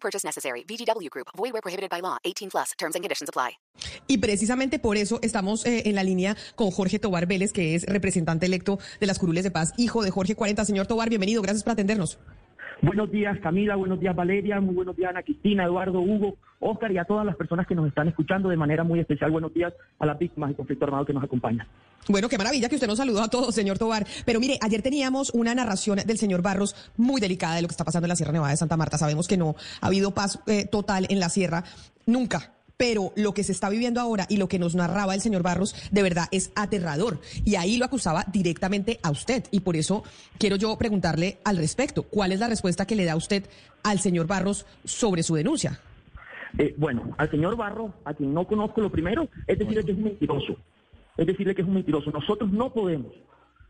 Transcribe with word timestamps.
Purchase 0.00 0.24
necessary. 0.24 0.64
VGW 0.64 1.10
Group. 1.10 1.28
Void 1.36 1.52
where 1.52 1.62
prohibited 1.62 1.90
by 1.90 2.00
law. 2.00 2.16
18 2.24 2.48
plus. 2.50 2.72
Terms 2.78 2.94
and 2.96 3.02
conditions 3.04 3.28
apply. 3.28 3.58
Y 4.06 4.18
precisamente 4.18 4.78
por 4.78 4.96
eso 4.96 5.18
estamos 5.22 5.64
eh, 5.66 5.82
en 5.86 5.94
la 5.94 6.02
línea 6.02 6.36
con 6.56 6.70
Jorge 6.70 6.98
Tobar 6.98 7.26
Vélez, 7.26 7.52
que 7.52 7.74
es 7.74 7.84
representante 7.84 8.46
electo 8.46 8.78
de 9.00 9.06
las 9.06 9.18
Curules 9.18 9.44
de 9.44 9.50
Paz, 9.50 9.72
hijo 9.76 10.02
de 10.02 10.10
Jorge 10.10 10.34
40. 10.34 10.64
Señor 10.64 10.86
Tobar, 10.86 11.08
bienvenido. 11.08 11.42
Gracias 11.42 11.62
por 11.62 11.72
atendernos. 11.72 12.18
Buenos 12.80 13.10
días 13.10 13.36
Camila, 13.40 13.74
buenos 13.74 13.98
días 13.98 14.14
Valeria, 14.14 14.60
muy 14.60 14.74
buenos 14.74 14.96
días 14.96 15.10
Ana 15.10 15.22
Cristina, 15.22 15.64
Eduardo, 15.64 16.00
Hugo, 16.00 16.36
Oscar 16.60 16.92
y 16.92 16.98
a 16.98 17.04
todas 17.04 17.26
las 17.26 17.34
personas 17.34 17.66
que 17.66 17.74
nos 17.74 17.88
están 17.88 18.06
escuchando 18.06 18.48
de 18.48 18.56
manera 18.56 18.84
muy 18.84 19.00
especial. 19.00 19.32
Buenos 19.32 19.52
días 19.52 19.72
a 19.98 20.06
las 20.06 20.16
víctimas 20.16 20.50
del 20.50 20.56
conflicto 20.56 20.84
armado 20.84 21.04
que 21.04 21.12
nos 21.12 21.24
acompañan. 21.24 21.66
Bueno, 22.08 22.28
qué 22.28 22.38
maravilla 22.38 22.68
que 22.68 22.76
usted 22.76 22.86
nos 22.86 22.98
saludó 22.98 23.22
a 23.22 23.28
todos, 23.28 23.52
señor 23.52 23.78
Tobar. 23.78 24.06
Pero 24.24 24.38
mire, 24.38 24.58
ayer 24.62 24.80
teníamos 24.80 25.30
una 25.34 25.54
narración 25.54 25.98
del 26.06 26.18
señor 26.18 26.40
Barros 26.40 26.92
muy 26.96 27.20
delicada 27.20 27.56
de 27.56 27.62
lo 27.62 27.68
que 27.68 27.72
está 27.72 27.84
pasando 27.84 28.06
en 28.06 28.10
la 28.10 28.16
Sierra 28.16 28.32
Nevada 28.32 28.52
de 28.52 28.56
Santa 28.56 28.76
Marta. 28.76 28.96
Sabemos 28.96 29.26
que 29.26 29.36
no 29.36 29.56
ha 29.80 29.86
habido 29.88 30.14
paz 30.14 30.40
eh, 30.46 30.66
total 30.66 31.06
en 31.10 31.18
la 31.18 31.30
sierra, 31.30 31.64
nunca 32.06 32.57
pero 32.78 33.12
lo 33.16 33.34
que 33.34 33.44
se 33.44 33.52
está 33.52 33.68
viviendo 33.68 34.00
ahora 34.00 34.24
y 34.30 34.38
lo 34.38 34.48
que 34.48 34.58
nos 34.58 34.74
narraba 34.74 35.14
el 35.14 35.20
señor 35.20 35.42
Barros 35.42 35.74
de 35.90 36.02
verdad 36.02 36.28
es 36.30 36.50
aterrador. 36.54 37.20
Y 37.44 37.56
ahí 37.56 37.76
lo 37.76 37.84
acusaba 37.84 38.24
directamente 38.32 38.98
a 39.02 39.10
usted. 39.10 39.44
Y 39.50 39.60
por 39.60 39.76
eso 39.76 40.04
quiero 40.38 40.56
yo 40.56 40.78
preguntarle 40.78 41.38
al 41.44 41.58
respecto, 41.58 42.04
¿cuál 42.04 42.32
es 42.32 42.40
la 42.40 42.48
respuesta 42.48 42.86
que 42.86 42.96
le 42.96 43.04
da 43.04 43.16
usted 43.16 43.44
al 43.82 43.98
señor 43.98 44.26
Barros 44.26 44.64
sobre 44.84 45.22
su 45.22 45.34
denuncia? 45.34 45.80
Eh, 46.56 46.74
bueno, 46.78 47.14
al 47.18 47.30
señor 47.30 47.56
Barros, 47.56 47.92
a 48.04 48.14
quien 48.14 48.32
no 48.32 48.46
conozco 48.46 48.80
lo 48.80 48.90
primero, 48.90 49.28
es 49.46 49.58
decirle 49.58 49.84
que 49.84 49.92
es 49.92 49.98
un 49.98 50.04
mentiroso. 50.04 50.56
Es 51.16 51.26
decirle 51.26 51.54
que 51.54 51.62
es 51.62 51.68
un 51.68 51.74
mentiroso. 51.74 52.10
Nosotros 52.12 52.50
no 52.52 52.72
podemos 52.72 53.12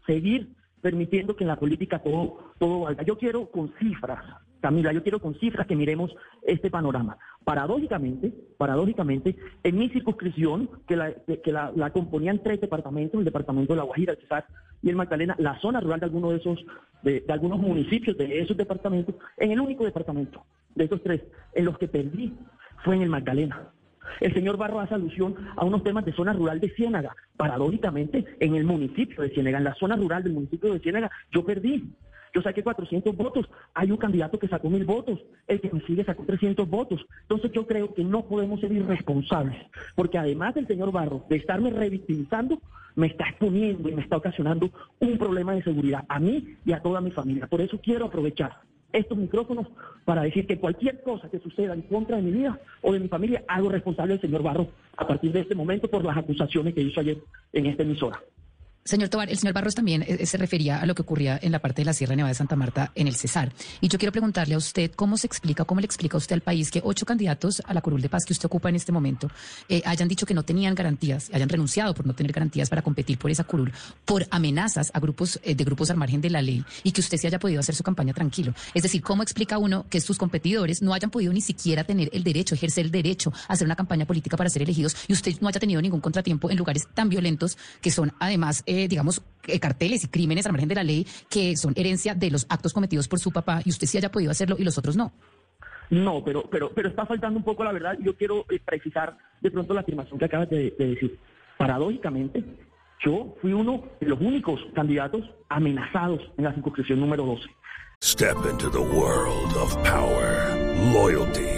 seguir 0.07 0.49
permitiendo 0.81 1.37
que 1.37 1.45
en 1.45 1.49
la 1.49 1.59
política 1.59 1.99
todo, 1.99 2.53
todo 2.59 2.81
valga. 2.81 3.03
Yo 3.03 3.19
quiero 3.19 3.51
con 3.51 3.73
cifras, 3.79 4.25
Camila, 4.61 4.93
yo 4.93 5.03
quiero 5.03 5.21
con 5.21 5.35
cifras 5.39 5.67
que 5.67 5.77
miremos 5.77 6.15
este 6.43 6.71
panorama. 6.71 7.17
Paradójicamente, 7.45 8.33
paradójicamente, 8.57 9.37
en 9.63 9.79
mi 9.79 9.89
circunscripción, 9.89 10.69
que 10.87 10.97
la, 10.97 11.13
que 11.13 11.53
la, 11.53 11.91
componían 11.93 12.43
tres 12.43 12.61
departamentos, 12.61 13.19
el 13.19 13.25
departamento 13.25 13.73
de 13.73 13.79
La 13.79 13.85
Guajira, 13.85 14.13
el 14.13 14.19
Cesar 14.19 14.47
y 14.83 14.91
el 14.91 14.97
Magdalena, 14.97 15.37
la 15.39 15.59
zona 15.61 15.81
rural 15.81 16.01
de 16.01 16.07
algunos 16.07 16.31
de 16.33 16.37
esos, 16.39 16.65
de, 17.03 17.21
de 17.21 17.33
algunos 17.33 17.59
municipios 17.61 18.17
de 18.17 18.41
esos 18.41 18.57
departamentos, 18.57 19.15
en 19.37 19.53
el 19.53 19.61
único 19.61 19.85
departamento 19.85 20.45
de 20.75 20.85
esos 20.85 21.03
tres, 21.03 21.23
en 21.55 21.65
los 21.65 21.79
que 21.79 21.89
perdí, 21.89 22.33
fue 22.85 22.97
en 22.97 23.03
el 23.03 23.09
Magdalena. 23.09 23.73
El 24.21 24.35
señor 24.35 24.57
Barro 24.57 24.81
hace 24.81 24.95
alusión 24.95 25.35
a 25.57 25.65
unos 25.65 25.83
temas 25.83 26.05
de 26.05 26.13
zona 26.13 26.33
rural 26.33 26.61
de 26.61 26.71
Ciénaga. 26.71 27.15
Paradójicamente, 27.37 28.25
en 28.41 28.55
el 28.55 28.65
municipio 28.65 29.23
de 29.23 29.31
Ciénaga, 29.31 29.59
en 29.59 29.65
la 29.65 29.75
zona 29.75 29.97
rural 29.97 30.23
del 30.23 30.33
municipio 30.33 30.73
de 30.73 30.81
Ciénaga, 30.81 31.11
yo 31.31 31.45
perdí. 31.45 31.85
Yo 32.35 32.43
saqué 32.43 32.63
400 32.63 33.17
votos. 33.17 33.49
Hay 33.75 33.91
un 33.91 33.97
candidato 33.97 34.39
que 34.39 34.49
sacó 34.49 34.69
mil 34.71 34.85
votos. 34.85 35.21
El 35.47 35.61
que 35.61 35.73
me 35.73 35.81
sigue 35.81 36.05
sacó 36.05 36.25
300 36.25 36.69
votos. 36.69 37.07
Entonces 37.23 37.53
yo 37.53 37.67
creo 37.67 37.95
que 37.95 38.05
no 38.05 38.27
podemos 38.27 38.61
ser 38.61 38.73
irresponsables. 38.73 39.57
Porque 39.95 40.19
además 40.19 40.55
del 40.55 40.67
señor 40.67 40.93
Barro 40.93 41.25
de 41.29 41.37
estarme 41.37 41.71
revictimizando, 41.71 42.61
me 42.95 43.07
está 43.07 43.29
exponiendo 43.29 43.89
y 43.89 43.95
me 43.95 44.03
está 44.03 44.17
ocasionando 44.17 44.71
un 44.99 45.19
problema 45.19 45.55
de 45.55 45.63
seguridad 45.63 46.05
a 46.09 46.19
mí 46.19 46.57
y 46.65 46.73
a 46.73 46.81
toda 46.81 47.01
mi 47.01 47.11
familia. 47.11 47.47
Por 47.47 47.61
eso 47.61 47.81
quiero 47.81 48.07
aprovechar 48.07 48.61
estos 48.93 49.19
micrófonos 49.19 49.67
para 50.05 50.23
decir 50.23 50.47
que 50.47 50.59
cualquier 50.59 51.03
cosa 51.03 51.29
que 51.29 51.39
suceda 51.39 51.75
en 51.75 51.83
contra 51.83 52.17
de 52.17 52.23
mi 52.23 52.31
vida 52.31 52.59
o 52.83 52.93
de 52.93 53.01
mi 53.01 53.09
familia, 53.09 53.45
hago 53.49 53.69
responsable 53.69 54.15
al 54.15 54.21
señor 54.21 54.43
Barro 54.43 54.69
a 54.97 55.07
partir 55.07 55.33
de 55.33 55.41
este 55.41 55.55
momento 55.55 55.89
por 55.89 56.05
las 56.05 56.17
acusaciones 56.17 56.75
que 56.75 56.83
hizo 56.83 57.01
ayer 57.01 57.19
en 57.53 57.67
esta 57.67 57.83
emisora. 57.83 58.21
Señor 58.89 59.11
Tobar, 59.11 59.29
el 59.29 59.37
señor 59.37 59.53
Barros 59.53 59.75
también 59.75 60.03
eh, 60.09 60.25
se 60.25 60.39
refería 60.39 60.81
a 60.81 60.87
lo 60.87 60.95
que 60.95 61.03
ocurría 61.03 61.39
en 61.43 61.53
la 61.53 61.59
parte 61.59 61.83
de 61.83 61.85
la 61.85 61.93
Sierra 61.93 62.17
Nevada 62.17 62.31
de 62.31 62.35
Santa 62.37 62.57
Marta 62.57 62.91
en 62.95 63.07
el 63.07 63.17
Cesar. 63.17 63.53
Y 63.83 63.89
yo 63.89 63.99
quiero 63.99 64.13
preguntarle 64.13 64.55
a 64.55 64.57
usted 64.57 64.93
cómo 64.93 65.19
se 65.19 65.27
explica, 65.27 65.67
cómo 65.67 65.83
le 65.83 65.85
explica 65.85 66.17
a 66.17 66.19
usted 66.19 66.33
al 66.33 66.41
país 66.41 66.71
que 66.71 66.81
ocho 66.83 67.05
candidatos 67.05 67.61
a 67.67 67.75
la 67.75 67.83
curul 67.83 68.01
de 68.01 68.09
paz 68.09 68.25
que 68.25 68.33
usted 68.33 68.47
ocupa 68.47 68.71
en 68.71 68.77
este 68.77 68.91
momento 68.91 69.31
eh, 69.69 69.83
hayan 69.85 70.09
dicho 70.09 70.25
que 70.25 70.33
no 70.33 70.43
tenían 70.43 70.75
garantías, 70.75 71.29
hayan 71.35 71.51
renunciado 71.51 71.93
por 71.93 72.07
no 72.07 72.15
tener 72.15 72.33
garantías 72.33 72.71
para 72.71 72.81
competir 72.81 73.19
por 73.19 73.31
esa 73.31 73.45
curul, 73.45 73.75
por 74.07 74.27
amenazas 74.31 74.91
a 74.95 75.01
grupos 75.01 75.39
eh, 75.43 75.55
de 75.55 75.65
grupos 75.65 75.91
al 75.91 75.99
margen 75.99 76.23
de 76.23 76.31
la 76.31 76.41
ley 76.41 76.65
y 76.83 76.93
que 76.93 77.03
usted 77.03 77.19
se 77.19 77.27
haya 77.27 77.39
podido 77.39 77.61
hacer 77.61 77.75
su 77.75 77.83
campaña 77.83 78.15
tranquilo. 78.15 78.55
Es 78.73 78.85
decir, 78.85 79.03
¿cómo 79.03 79.23
explica 79.23 79.59
uno 79.59 79.85
que 79.91 80.01
sus 80.01 80.17
competidores 80.17 80.81
no 80.81 80.95
hayan 80.95 81.11
podido 81.11 81.35
ni 81.35 81.43
siquiera 81.43 81.85
tener 81.85 82.09
el 82.15 82.25
derecho, 82.25 82.55
ejercer 82.55 82.87
el 82.87 82.91
derecho 82.91 83.35
a 83.49 83.53
hacer 83.53 83.67
una 83.67 83.77
campaña 83.77 84.07
política 84.07 84.39
para 84.39 84.49
ser 84.49 84.63
elegidos 84.63 84.97
y 85.09 85.13
usted 85.13 85.35
no 85.43 85.49
haya 85.49 85.61
tenido 85.61 85.83
ningún 85.83 86.01
contratiempo 86.01 86.51
en 86.51 86.57
lugares 86.57 86.89
tan 86.95 87.11
violentos 87.11 87.59
que 87.83 87.91
son 87.91 88.15
además, 88.19 88.63
digamos, 88.87 89.23
eh, 89.47 89.59
carteles 89.59 90.05
y 90.05 90.09
crímenes 90.09 90.47
al 90.47 90.53
margen 90.53 90.69
de 90.69 90.75
la 90.75 90.85
ley 90.85 91.07
que 91.29 91.57
son 91.57 91.73
herencia 91.75 92.15
de 92.15 92.31
los 92.31 92.47
actos 92.49 92.73
cometidos 92.73 93.09
por 93.09 93.19
su 93.19 93.33
papá 93.33 93.63
y 93.65 93.71
usted 93.71 93.87
sí 93.87 93.99
haya 93.99 94.13
podido 94.13 94.31
hacerlo 94.31 94.57
y 94.59 94.65
los 94.65 94.79
otros 94.79 94.97
no. 94.97 95.13
No, 95.91 96.23
pero, 96.23 96.45
pero, 96.51 96.71
pero 96.75 96.91
está 96.91 97.07
faltando 97.07 97.39
un 97.39 97.45
poco 97.45 97.65
la 97.65 97.73
verdad. 97.73 97.97
Yo 98.01 98.15
quiero 98.15 98.45
eh, 98.51 98.61
precisar 98.65 99.17
de 99.41 99.51
pronto 99.51 99.73
la 99.75 99.81
afirmación 99.81 100.19
que 100.19 100.27
acabas 100.27 100.51
de, 100.51 100.75
de 100.79 100.87
decir. 100.89 101.19
Paradójicamente, 101.57 102.45
yo 103.05 103.35
fui 103.41 103.53
uno 103.53 103.85
de 104.01 104.07
los 104.07 104.21
únicos 104.21 104.61
candidatos 104.75 105.23
amenazados 105.49 106.21
en 106.37 106.45
la 106.45 106.53
circunscripción 106.53 107.01
número 107.01 107.25
12. 107.25 107.43
Step 108.01 108.37
into 108.49 108.71
the 108.71 108.79
world 108.79 109.57
of 109.57 109.75
power, 109.83 110.55
loyalty. 110.93 111.58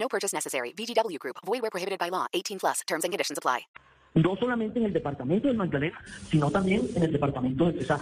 No 0.00 0.08
purchase 0.08 0.34
necessary. 0.34 0.72
VGW 0.72 1.18
Group. 1.18 1.36
Void 1.46 1.60
where 1.60 1.70
prohibited 1.70 1.98
by 1.98 2.10
law. 2.10 2.26
18 2.32 2.58
plus. 2.58 2.80
Terms 2.86 3.04
and 3.04 3.12
conditions 3.12 3.38
apply. 3.38 3.66
No 4.14 4.34
solamente 4.34 4.80
en 4.80 4.86
el 4.86 4.92
departamento 4.92 5.46
del 5.46 5.56
Magdalena, 5.56 5.96
sino 6.28 6.50
también 6.50 6.82
en 6.96 7.04
el 7.04 7.12
departamento 7.12 7.66
de 7.66 7.78
Cesar. 7.78 8.00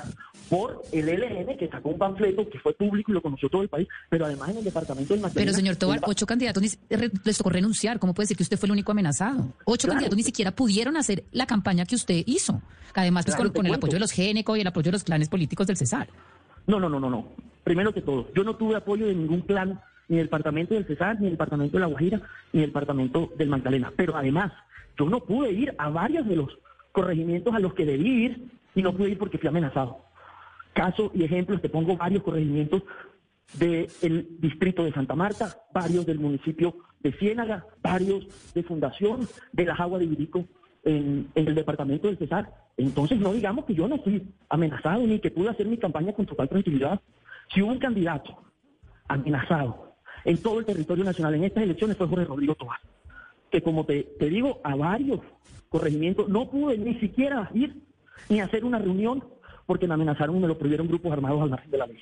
Por 0.49 0.83
el 0.91 1.05
LN 1.05 1.59
que 1.59 1.69
sacó 1.69 1.91
un 1.91 1.99
panfleto 1.99 2.49
que 2.49 2.59
fue 2.61 2.73
público 2.73 3.11
y 3.11 3.15
lo 3.15 3.21
conoció 3.21 3.51
todo 3.51 3.61
el 3.61 3.69
país, 3.69 3.87
pero 4.09 4.25
además 4.25 4.49
en 4.49 4.59
el 4.59 4.65
departamento 4.65 5.13
del 5.13 5.21
Magdalena. 5.21 5.45
Pero 5.45 5.55
señor 5.55 5.77
Tobar, 5.77 6.01
ocho 6.05 6.25
candidatos 6.25 6.63
les 6.89 7.37
tocó 7.37 7.51
renunciar. 7.51 7.99
¿Cómo 7.99 8.15
puede 8.15 8.25
decir 8.25 8.39
que 8.39 8.43
usted 8.45 8.57
fue 8.57 8.69
el 8.69 8.73
único 8.73 8.93
amenazado? 8.93 9.53
Ocho 9.67 9.87
candidatos 9.87 10.17
ni 10.17 10.23
siquiera 10.23 10.53
pudieron 10.53 10.97
hacer 10.97 11.25
la 11.33 11.47
campaña 11.47 11.85
que 11.85 11.97
usted 11.97 12.23
hizo. 12.25 12.63
Además, 12.95 13.27
pues, 13.27 13.37
con, 13.53 13.67
el 13.67 13.75
apoyo 13.75 13.93
de 13.93 14.01
los 14.01 14.13
Géneco 14.13 14.57
y 14.57 14.63
el 14.63 14.67
apoyo 14.67 14.87
de 14.87 14.93
los 14.93 15.05
clanes 15.05 15.29
políticos 15.29 15.67
del 15.67 15.77
Cesar. 15.77 16.09
No, 16.67 16.81
no, 16.81 16.89
no, 16.89 16.99
no, 16.99 17.11
no. 17.11 17.29
Primero 17.65 17.93
que 17.93 18.01
todo, 18.01 18.33
yo 18.35 18.45
no 18.45 18.57
tuve 18.57 18.77
apoyo 18.77 19.07
de 19.07 19.15
ningún 19.15 19.43
clan 19.43 19.79
ni 20.09 20.17
del 20.17 20.27
departamento 20.27 20.75
del 20.75 20.87
Cesar, 20.87 21.17
ni 21.17 21.25
del 21.25 21.35
departamento 21.35 21.77
de 21.77 21.81
La 21.81 21.87
Guajira, 21.87 22.21
ni 22.53 22.61
del 22.61 22.71
departamento 22.71 23.31
del 23.37 23.49
Magdalena. 23.49 23.93
Pero 23.95 24.17
además, 24.17 24.53
yo 24.99 25.09
no 25.09 25.21
pude 25.21 25.53
ir 25.53 25.75
a 25.79 25.91
varios 25.91 26.27
de 26.27 26.37
los 26.37 26.59
corregimientos 26.93 27.55
a 27.55 27.61
los 27.61 27.75
que 27.75 27.85
debí 27.85 28.25
ir 28.25 28.49
y 28.75 28.83
no 28.83 28.93
pude 28.93 29.11
ir 29.11 29.19
porque 29.19 29.39
fui 29.39 29.49
amenazado. 29.49 30.05
Caso 30.73 31.11
y 31.15 31.25
ejemplos, 31.25 31.61
te 31.61 31.69
pongo 31.69 31.97
varios 31.97 32.23
corregimientos 32.23 32.83
del 33.55 34.27
distrito 34.39 34.85
de 34.85 34.93
Santa 34.93 35.15
Marta, 35.15 35.57
varios 35.73 36.05
del 36.07 36.19
municipio 36.19 36.77
de 37.01 37.13
Ciénaga, 37.13 37.65
varios 37.83 38.27
de 38.55 38.63
Fundación, 38.63 39.29
de 39.53 39.65
las 39.65 39.79
aguas 39.81 40.01
de 40.01 40.07
Ibirico 40.07 40.45
en, 40.85 41.29
en, 41.35 41.49
el 41.49 41.55
departamento 41.55 42.09
del 42.09 42.19
Cesar. 42.19 42.53
Entonces 42.77 43.19
no 43.19 43.33
digamos 43.33 43.65
que 43.65 43.75
yo 43.75 43.89
no 43.89 43.99
fui 43.99 44.27
amenazado 44.49 45.07
ni 45.07 45.19
que 45.19 45.31
pude 45.31 45.51
hacer 45.51 45.67
mi 45.67 45.79
campaña 45.79 46.13
con 46.13 46.27
total 46.27 46.49
tranquilidad. 46.49 47.01
Si 47.53 47.63
hubo 47.63 47.73
un 47.73 47.79
candidato 47.79 48.43
amenazado 49.09 49.88
en 50.25 50.39
todo 50.39 50.59
el 50.61 50.65
territorio 50.65 51.05
nacional. 51.05 51.35
En 51.35 51.45
estas 51.45 51.65
elecciones 51.65 51.97
fue 51.97 52.07
Jorge 52.07 52.25
Rodrigo 52.25 52.55
Tobar, 52.55 52.81
que 53.51 53.63
como 53.63 53.85
te, 53.85 54.03
te 54.19 54.29
digo, 54.29 54.61
a 54.65 54.75
varios 54.75 55.21
corregimientos 55.69 56.29
no 56.29 56.51
pude 56.51 56.79
ni 56.79 56.99
siquiera 57.01 57.51
ir 57.55 57.75
ni 58.29 58.41
hacer 58.41 58.65
una 58.65 58.79
reunión 58.79 59.25
porque 59.67 59.87
me 59.87 59.95
amenazaron 59.95 60.37
y 60.37 60.41
me 60.41 60.49
lo 60.49 60.57
prohibieron 60.57 60.89
grupos 60.89 61.13
armados 61.13 61.43
al 61.43 61.51
margen 61.51 61.71
de 61.71 61.79
la 61.79 61.87
ley. 61.87 61.99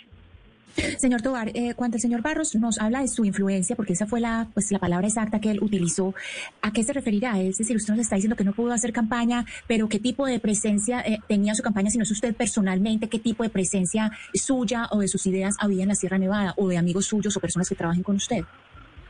Señor 0.99 1.23
Tobar, 1.23 1.51
eh, 1.55 1.75
cuando 1.75 1.97
el 1.97 2.01
señor 2.01 2.23
Barros 2.23 2.55
nos 2.55 2.79
habla 2.79 3.01
de 3.01 3.09
su 3.09 3.25
influencia, 3.25 3.77
porque 3.77 3.95
esa 3.95 4.07
fue 4.07 4.21
la, 4.21 4.49
pues, 4.53 4.71
la 4.71 4.79
palabra 4.79 5.07
exacta 5.07 5.41
que 5.41 5.51
él 5.51 5.59
utilizó, 5.63 6.15
¿a 6.61 6.73
qué 6.73 6.83
se 6.83 6.93
referirá? 6.93 7.41
Es 7.41 7.59
decir, 7.59 7.77
usted 7.77 7.95
nos 7.95 8.01
está 8.01 8.17
diciendo 8.17 8.37
que 8.37 8.45
no 8.45 8.53
pudo 8.53 8.73
hacer 8.73 8.93
campaña, 8.93 9.47
pero 9.67 9.89
¿qué 9.89 9.99
tipo 9.99 10.27
de 10.27 10.39
presencia 10.39 11.01
eh, 11.01 11.19
tenía 11.29 11.55
su 11.55 11.63
campaña? 11.63 11.91
Si 11.91 11.99
no 11.99 12.05
es 12.05 12.11
usted 12.11 12.35
personalmente, 12.35 13.09
¿qué 13.09 13.19
tipo 13.19 13.43
de 13.43 13.49
presencia 13.49 14.11
suya 14.35 14.89
o 14.91 14.99
de 14.99 15.09
sus 15.09 15.27
ideas 15.27 15.57
había 15.61 15.83
en 15.83 15.89
la 15.89 15.95
Sierra 15.95 16.19
Nevada 16.19 16.55
o 16.57 16.69
de 16.69 16.77
amigos 16.77 17.07
suyos 17.07 17.37
o 17.37 17.41
personas 17.41 17.69
que 17.69 17.75
trabajen 17.75 18.03
con 18.03 18.17
usted? 18.17 18.45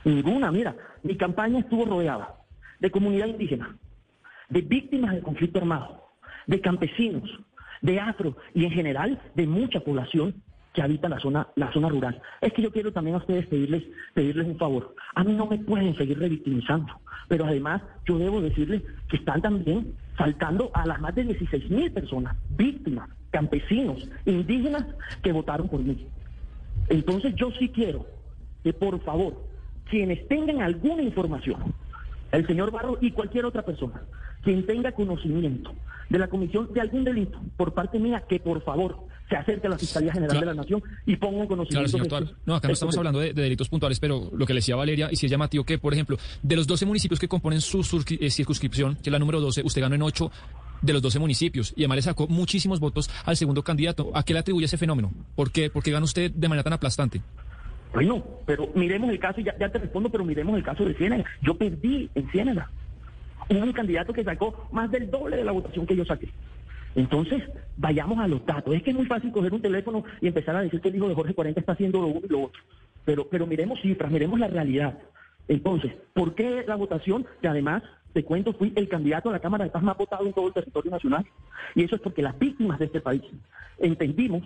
Ninguna, 0.05 0.53
mira, 0.53 0.77
mi 1.03 1.17
campaña 1.17 1.61
estuvo 1.61 1.85
rodeada 1.85 2.37
de 2.79 2.91
comunidad 2.91 3.27
indígena, 3.27 3.77
de 4.49 4.61
víctimas 4.61 5.15
del 5.15 5.23
conflicto 5.23 5.59
armado, 5.59 6.11
de 6.47 6.61
campesinos, 6.61 7.29
de 7.83 7.99
afro 8.01 8.37
y 8.55 8.65
en 8.65 8.71
general 8.71 9.21
de 9.35 9.47
mucha 9.47 9.81
población 9.81 10.43
que 10.77 10.83
habita 10.83 11.09
la 11.09 11.19
zona, 11.19 11.49
la 11.57 11.73
zona 11.73 11.89
rural. 11.89 12.21
Es 12.43 12.53
que 12.53 12.61
yo 12.61 12.71
quiero 12.71 12.93
también 12.93 13.15
a 13.15 13.19
ustedes 13.21 13.47
pedirles, 13.47 13.83
pedirles 14.13 14.47
un 14.47 14.59
favor. 14.59 14.95
A 15.15 15.25
mí 15.25 15.33
no 15.33 15.47
me 15.47 15.57
pueden 15.57 15.97
seguir 15.97 16.19
revictimizando, 16.19 16.93
pero 17.29 17.47
además 17.47 17.81
yo 18.05 18.19
debo 18.19 18.43
decirles 18.43 18.83
que 19.09 19.17
están 19.17 19.41
también 19.41 19.95
faltando 20.17 20.71
a 20.75 20.85
las 20.85 21.01
más 21.01 21.15
de 21.15 21.25
16 21.25 21.71
mil 21.71 21.91
personas, 21.91 22.37
víctimas, 22.51 23.09
campesinos, 23.31 24.07
indígenas 24.27 24.85
que 25.23 25.33
votaron 25.33 25.67
por 25.67 25.81
mí. 25.81 26.07
Entonces 26.91 27.35
yo 27.37 27.51
sí 27.53 27.71
quiero 27.71 28.05
que 28.63 28.75
por 28.75 29.01
favor, 29.01 29.33
quienes 29.89 30.29
tengan 30.29 30.61
alguna 30.61 31.03
información, 31.03 31.73
el 32.33 32.47
señor 32.47 32.71
Barro 32.71 32.99
y 33.01 33.13
cualquier 33.13 33.47
otra 33.47 33.63
persona, 33.63 34.03
quien 34.43 34.67
tenga 34.67 34.93
conocimiento 34.93 35.73
de 36.11 36.19
la 36.19 36.29
comisión 36.29 36.71
de 36.75 36.83
algún 36.83 37.05
delito 37.05 37.41
por 37.57 37.73
parte 37.73 37.99
mía, 37.99 38.25
que 38.29 38.41
por 38.41 38.63
favor 38.63 39.07
se 39.29 39.37
acerque 39.37 39.67
a 39.67 39.71
la 39.71 39.79
Fiscalía 39.79 40.13
General 40.13 40.41
de 40.41 40.47
la 40.47 40.55
Nación 40.55 40.83
y 41.05 41.17
ponga 41.17 41.43
en 41.43 41.49
conocimiento. 41.49 41.99
Claro, 41.99 42.27
señor 42.27 42.37
No, 42.45 42.55
acá 42.55 42.69
no 42.69 42.75
estamos 42.75 42.97
hablando 42.97 43.21
de, 43.21 43.33
delitos 43.33 43.69
puntuales, 43.69 43.99
pero 44.01 44.31
lo 44.33 44.47
que 44.47 44.55
le 44.55 44.59
decía 44.59 44.77
Valeria, 44.77 45.09
y 45.11 45.17
si 45.17 45.27
es 45.27 45.33
llamativo 45.33 45.65
que, 45.65 45.79
por 45.79 45.93
ejemplo, 45.93 46.17
de 46.43 46.57
los 46.57 46.67
12 46.67 46.87
municipios 46.87 47.19
que 47.19 47.29
componen 47.29 47.61
su 47.61 47.81
eh, 48.21 48.31
circunscripción, 48.31 48.95
que 48.97 49.11
es 49.11 49.13
la 49.13 49.19
número 49.19 49.41
12, 49.41 49.63
usted 49.65 49.81
ganó 49.81 49.95
en 49.95 50.03
8 50.03 50.31
de 50.83 50.93
los 50.93 51.03
12 51.03 51.19
municipios 51.19 51.73
y 51.77 51.83
además 51.83 51.97
le 51.97 52.03
sacó 52.03 52.29
muchísimos 52.29 52.81
votos 52.81 53.11
al 53.25 53.37
segundo 53.37 53.63
candidato. 53.63 54.11
¿A 54.15 54.23
qué 54.23 54.33
le 54.33 54.41
atribuye 54.41 54.67
ese 54.67 54.79
fenómeno? 54.79 55.13
¿Por 55.35 55.51
qué, 55.51 55.71
¿Por 55.71 55.83
qué 55.83 55.91
gana 55.91 56.05
usted 56.05 56.31
de 56.31 56.49
manera 56.49 56.63
tan 56.63 56.75
aplastante? 56.75 57.21
Bueno, 57.95 58.23
pero 58.45 58.69
miremos 58.75 59.11
el 59.11 59.19
caso, 59.19 59.41
ya, 59.41 59.57
ya 59.59 59.71
te 59.71 59.79
respondo, 59.79 60.11
pero 60.11 60.25
miremos 60.25 60.57
el 60.57 60.63
caso 60.63 60.85
de 60.85 60.95
Ciénaga. 60.95 61.25
Yo 61.43 61.55
perdí 61.57 62.11
en 62.15 62.31
Ciénaga. 62.31 62.71
Hubo 63.49 63.61
un 63.61 63.73
candidato 63.73 64.13
que 64.13 64.25
sacó 64.25 64.69
más 64.73 64.91
del 64.91 65.11
doble 65.11 65.37
de 65.37 65.45
la 65.45 65.53
votación 65.53 65.87
que 65.87 65.97
yo 65.97 66.05
saqué. 66.05 66.29
Entonces, 66.97 67.43
vayamos 67.77 68.19
a 68.19 68.27
los 68.27 68.45
datos. 68.45 68.75
Es 68.75 68.83
que 68.83 68.91
es 68.91 68.97
muy 68.97 69.07
fácil 69.07 69.31
coger 69.31 69.53
un 69.53 69.61
teléfono 69.61 70.03
y 70.21 70.29
empezar 70.29 70.57
a 70.57 70.63
decir 70.63 70.81
que 70.81 70.89
el 70.89 70.97
hijo 70.97 71.09
de 71.09 71.15
Jorge 71.15 71.35
40 71.35 71.61
está 71.61 71.73
haciendo 71.73 72.01
lo 72.01 72.09
uno 72.09 72.23
y 72.25 72.29
lo 72.29 72.45
otro. 72.45 72.63
Pero, 73.05 73.29
pero 73.29 73.47
miremos 73.47 73.81
cifras, 73.83 74.11
miremos 74.11 74.41
la 74.41 74.49
realidad. 74.49 74.99
Entonces, 75.47 75.93
¿por 76.15 76.35
qué 76.35 76.65
la 76.67 76.75
votación? 76.75 77.27
Que 77.43 77.49
además, 77.49 77.83
te 78.15 78.25
cuento, 78.25 78.55
fui 78.55 78.73
el 78.75 78.89
candidato 78.89 79.29
a 79.29 79.33
la 79.33 79.41
Cámara 79.41 79.65
de 79.65 79.71
Paz 79.71 79.83
más 79.83 79.97
votado 79.97 80.27
en 80.27 80.33
todo 80.33 80.49
el 80.49 80.55
territorio 80.55 80.91
nacional. 80.91 81.27
Y 81.75 81.85
eso 81.85 81.97
es 81.97 82.01
porque 82.01 82.23
las 82.23 82.37
víctimas 82.39 82.79
de 82.79 82.87
este 82.87 83.03
país 83.03 83.23
entendimos 83.79 84.43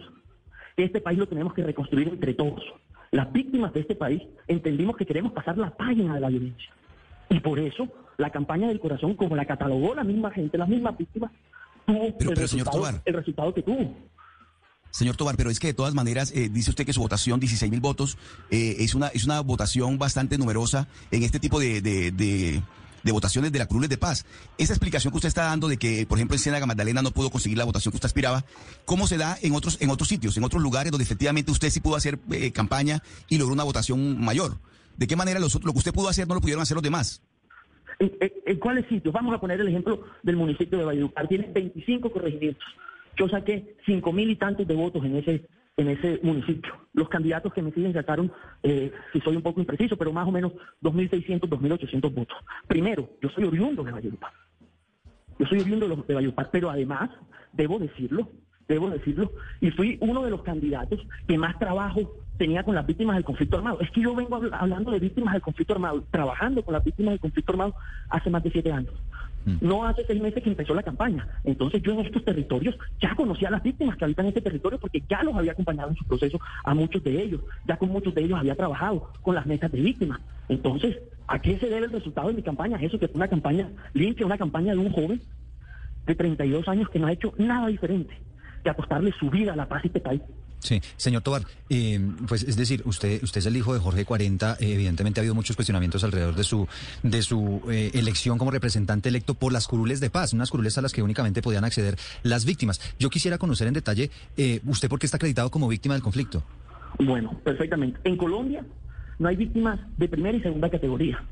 que 0.76 0.84
este 0.84 1.00
país 1.00 1.18
lo 1.18 1.28
tenemos 1.28 1.54
que 1.54 1.62
reconstruir 1.62 2.08
entre 2.08 2.34
todos. 2.34 2.64
Las 3.12 3.32
víctimas 3.32 3.72
de 3.72 3.80
este 3.80 3.94
país 3.94 4.22
entendimos 4.48 4.96
que 4.96 5.06
queremos 5.06 5.32
pasar 5.32 5.56
la 5.56 5.70
página 5.70 6.14
de 6.14 6.20
la 6.20 6.28
violencia. 6.28 6.70
Y 7.28 7.38
por 7.38 7.60
eso, 7.60 7.88
la 8.18 8.30
campaña 8.30 8.66
del 8.66 8.80
corazón, 8.80 9.14
como 9.14 9.36
la 9.36 9.44
catalogó 9.44 9.94
la 9.94 10.04
misma 10.04 10.32
gente, 10.32 10.58
las 10.58 10.68
mismas 10.68 10.98
víctimas, 10.98 11.30
pero, 12.18 12.32
el, 12.32 12.48
señor 12.48 12.68
Tobar, 12.68 13.02
el 13.04 13.14
resultado 13.14 13.54
que 13.54 13.62
tuvo. 13.62 13.94
Señor 14.90 15.16
Tobar, 15.16 15.36
pero 15.36 15.50
es 15.50 15.60
que 15.60 15.68
de 15.68 15.74
todas 15.74 15.94
maneras, 15.94 16.32
eh, 16.34 16.48
dice 16.48 16.70
usted 16.70 16.84
que 16.84 16.92
su 16.92 17.00
votación, 17.00 17.38
16 17.38 17.70
mil 17.70 17.80
votos, 17.80 18.18
eh, 18.50 18.76
es, 18.80 18.94
una, 18.94 19.08
es 19.08 19.24
una 19.24 19.40
votación 19.40 19.98
bastante 19.98 20.36
numerosa 20.36 20.88
en 21.10 21.22
este 21.22 21.38
tipo 21.38 21.60
de, 21.60 21.80
de, 21.80 22.10
de, 22.10 23.12
votaciones 23.12 23.52
de 23.52 23.58
la 23.58 23.66
Cruz 23.66 23.88
de 23.88 23.96
Paz. 23.96 24.24
Esa 24.58 24.72
explicación 24.72 25.12
que 25.12 25.18
usted 25.18 25.28
está 25.28 25.44
dando 25.44 25.68
de 25.68 25.76
que, 25.76 26.06
por 26.06 26.18
ejemplo, 26.18 26.34
en 26.34 26.40
Ciénaga 26.40 26.66
Magdalena 26.66 27.02
no 27.02 27.12
pudo 27.12 27.30
conseguir 27.30 27.58
la 27.58 27.64
votación 27.64 27.92
que 27.92 27.96
usted 27.96 28.06
aspiraba, 28.06 28.44
¿cómo 28.84 29.06
se 29.06 29.16
da 29.16 29.38
en 29.42 29.54
otros, 29.54 29.78
en 29.80 29.90
otros 29.90 30.08
sitios, 30.08 30.36
en 30.36 30.44
otros 30.44 30.62
lugares 30.62 30.90
donde 30.90 31.04
efectivamente 31.04 31.52
usted 31.52 31.70
sí 31.70 31.80
pudo 31.80 31.96
hacer 31.96 32.18
eh, 32.32 32.50
campaña 32.50 33.02
y 33.28 33.38
logró 33.38 33.54
una 33.54 33.64
votación 33.64 34.20
mayor? 34.20 34.58
¿De 34.96 35.06
qué 35.06 35.16
manera 35.16 35.38
los, 35.38 35.54
lo 35.64 35.72
que 35.72 35.78
usted 35.78 35.94
pudo 35.94 36.08
hacer 36.08 36.26
no 36.26 36.34
lo 36.34 36.40
pudieron 36.40 36.62
hacer 36.62 36.74
los 36.74 36.82
demás? 36.82 37.22
¿En, 38.00 38.58
cuáles 38.58 38.86
sitios? 38.86 39.12
Vamos 39.12 39.34
a 39.34 39.40
poner 39.40 39.60
el 39.60 39.68
ejemplo 39.68 40.02
del 40.22 40.36
municipio 40.36 40.78
de 40.78 40.84
Valledupar. 40.86 41.28
Tiene 41.28 41.50
25 41.52 42.10
corregimientos. 42.10 42.66
Yo 43.16 43.28
saqué 43.28 43.76
5 43.84 44.12
mil 44.12 44.30
y 44.30 44.36
tantos 44.36 44.66
de 44.66 44.74
votos 44.74 45.04
en 45.04 45.16
ese, 45.16 45.46
en 45.76 45.88
ese 45.88 46.18
municipio. 46.22 46.72
Los 46.94 47.10
candidatos 47.10 47.52
que 47.52 47.60
me 47.60 47.72
siguen 47.72 47.92
sacaron, 47.92 48.32
eh, 48.62 48.90
si 49.12 49.20
soy 49.20 49.36
un 49.36 49.42
poco 49.42 49.60
impreciso, 49.60 49.98
pero 49.98 50.14
más 50.14 50.26
o 50.26 50.30
menos 50.30 50.52
2.600, 50.82 51.40
2.800 51.40 52.14
votos. 52.14 52.38
Primero, 52.66 53.10
yo 53.20 53.28
soy 53.28 53.44
oriundo 53.44 53.84
de 53.84 53.92
Valledupar. 53.92 54.32
Yo 55.38 55.46
soy 55.46 55.60
oriundo 55.60 56.04
de 56.08 56.14
Valledupar, 56.14 56.50
pero 56.50 56.70
además, 56.70 57.10
debo 57.52 57.78
decirlo, 57.78 58.30
debo 58.74 58.90
decirlo, 58.90 59.32
y 59.60 59.70
fui 59.70 59.98
uno 60.00 60.22
de 60.22 60.30
los 60.30 60.42
candidatos 60.42 61.00
que 61.26 61.38
más 61.38 61.58
trabajo 61.58 62.12
tenía 62.38 62.62
con 62.62 62.74
las 62.74 62.86
víctimas 62.86 63.16
del 63.16 63.24
conflicto 63.24 63.58
armado. 63.58 63.80
Es 63.80 63.90
que 63.90 64.00
yo 64.00 64.14
vengo 64.14 64.40
hablando 64.52 64.90
de 64.90 64.98
víctimas 64.98 65.34
del 65.34 65.42
conflicto 65.42 65.74
armado, 65.74 66.02
trabajando 66.10 66.62
con 66.62 66.72
las 66.72 66.82
víctimas 66.82 67.12
del 67.12 67.20
conflicto 67.20 67.52
armado 67.52 67.74
hace 68.08 68.30
más 68.30 68.42
de 68.42 68.50
siete 68.50 68.72
años. 68.72 68.94
Mm. 69.44 69.56
No 69.60 69.86
hace 69.86 70.04
seis 70.06 70.22
meses 70.22 70.42
que 70.42 70.48
empezó 70.48 70.74
la 70.74 70.82
campaña. 70.82 71.28
Entonces 71.44 71.82
yo 71.82 71.92
en 71.92 72.00
estos 72.00 72.24
territorios 72.24 72.76
ya 72.98 73.14
conocía 73.14 73.48
a 73.48 73.50
las 73.50 73.62
víctimas 73.62 73.96
que 73.96 74.04
habitan 74.04 74.24
en 74.24 74.30
este 74.30 74.40
territorio 74.40 74.78
porque 74.78 75.02
ya 75.06 75.22
los 75.22 75.34
había 75.34 75.52
acompañado 75.52 75.90
en 75.90 75.96
su 75.96 76.04
proceso 76.04 76.40
a 76.64 76.74
muchos 76.74 77.04
de 77.04 77.22
ellos. 77.22 77.42
Ya 77.66 77.76
con 77.76 77.90
muchos 77.90 78.14
de 78.14 78.22
ellos 78.22 78.38
había 78.38 78.54
trabajado 78.54 79.10
con 79.20 79.34
las 79.34 79.44
mesas 79.44 79.70
de 79.70 79.80
víctimas. 79.80 80.20
Entonces, 80.48 80.98
¿a 81.26 81.38
qué 81.40 81.58
se 81.58 81.68
debe 81.68 81.86
el 81.86 81.92
resultado 81.92 82.28
de 82.28 82.34
mi 82.34 82.42
campaña? 82.42 82.78
Eso 82.80 82.98
que 82.98 83.08
fue 83.08 83.16
una 83.16 83.28
campaña 83.28 83.68
limpia, 83.92 84.24
una 84.24 84.38
campaña 84.38 84.72
de 84.72 84.78
un 84.78 84.90
joven 84.92 85.20
de 86.06 86.14
32 86.14 86.68
años 86.68 86.88
que 86.88 86.98
no 86.98 87.06
ha 87.06 87.12
hecho 87.12 87.34
nada 87.36 87.66
diferente 87.68 88.16
que 88.62 88.70
apostarle 88.70 89.12
su 89.18 89.30
vida 89.30 89.52
a 89.52 89.56
la 89.56 89.68
paz 89.68 89.82
y 89.84 89.88
este 89.88 90.00
país. 90.00 90.20
Sí, 90.60 90.80
señor 90.96 91.22
Tobar, 91.22 91.42
eh, 91.70 91.98
pues 92.28 92.42
es 92.42 92.56
decir, 92.56 92.82
usted 92.84 93.22
usted 93.22 93.38
es 93.38 93.46
el 93.46 93.56
hijo 93.56 93.72
de 93.72 93.80
Jorge 93.80 94.04
40, 94.04 94.58
eh, 94.60 94.74
evidentemente 94.74 95.18
ha 95.18 95.22
habido 95.22 95.34
muchos 95.34 95.56
cuestionamientos 95.56 96.04
alrededor 96.04 96.34
de 96.34 96.44
su 96.44 96.68
de 97.02 97.22
su 97.22 97.62
eh, 97.70 97.90
elección 97.94 98.36
como 98.36 98.50
representante 98.50 99.08
electo 99.08 99.34
por 99.34 99.54
las 99.54 99.66
curules 99.66 100.00
de 100.00 100.10
paz, 100.10 100.34
unas 100.34 100.50
curules 100.50 100.76
a 100.76 100.82
las 100.82 100.92
que 100.92 101.02
únicamente 101.02 101.40
podían 101.40 101.64
acceder 101.64 101.96
las 102.22 102.44
víctimas. 102.44 102.94
Yo 102.98 103.08
quisiera 103.08 103.38
conocer 103.38 103.68
en 103.68 103.74
detalle, 103.74 104.10
¿usted 104.66 104.88
por 104.88 104.98
qué 104.98 105.06
está 105.06 105.16
acreditado 105.16 105.50
como 105.50 105.66
víctima 105.66 105.94
del 105.94 106.02
conflicto? 106.02 106.42
Bueno, 106.98 107.38
perfectamente. 107.42 107.98
En 108.04 108.16
Colombia 108.16 108.64
no 109.18 109.28
hay 109.28 109.36
víctimas 109.36 109.80
de 109.96 110.08
primera 110.08 110.36
y 110.36 110.42
segunda 110.42 110.68
categoría, 110.68 111.24